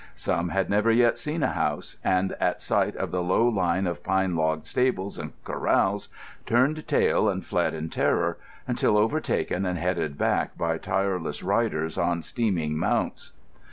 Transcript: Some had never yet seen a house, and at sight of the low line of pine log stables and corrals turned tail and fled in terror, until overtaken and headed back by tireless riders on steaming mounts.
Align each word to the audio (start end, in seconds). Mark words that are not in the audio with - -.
Some 0.15 0.49
had 0.49 0.67
never 0.67 0.91
yet 0.91 1.19
seen 1.19 1.43
a 1.43 1.51
house, 1.51 1.97
and 2.03 2.31
at 2.39 2.63
sight 2.63 2.95
of 2.95 3.11
the 3.11 3.21
low 3.21 3.47
line 3.47 3.85
of 3.85 4.03
pine 4.03 4.35
log 4.35 4.65
stables 4.65 5.19
and 5.19 5.31
corrals 5.43 6.09
turned 6.47 6.87
tail 6.87 7.29
and 7.29 7.45
fled 7.45 7.75
in 7.75 7.87
terror, 7.87 8.39
until 8.67 8.97
overtaken 8.97 9.63
and 9.63 9.77
headed 9.77 10.17
back 10.17 10.57
by 10.57 10.79
tireless 10.79 11.43
riders 11.43 11.99
on 11.99 12.23
steaming 12.23 12.75
mounts. 12.79 13.31